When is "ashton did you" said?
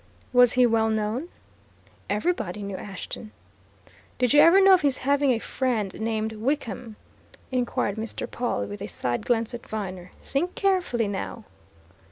2.75-4.41